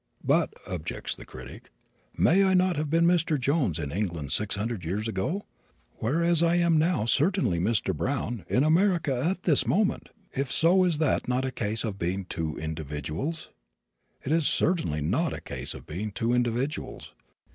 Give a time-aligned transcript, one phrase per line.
[0.23, 1.69] "But," objects the critic,
[2.17, 3.39] "may I not have been Mr.
[3.39, 5.45] Jones, in England six hundred years ago,
[5.97, 7.95] whereas I am now certainly Mr.
[7.95, 10.09] Brown, in America at this moment?
[10.33, 13.51] If so is that not a case of being two individuals?"
[14.25, 17.13] It is certainly not a case of being two individuals.